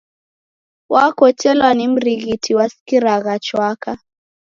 [0.89, 3.91] Wakotelwa ni mrighiti wasikiragha chwaka?